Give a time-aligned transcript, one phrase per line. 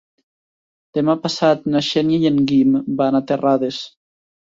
[0.97, 3.79] Demà passat na Xènia i en Guim van a Terrades.